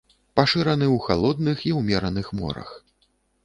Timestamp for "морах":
2.43-2.69